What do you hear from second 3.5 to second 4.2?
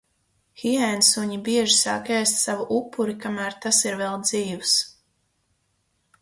tas ir vēl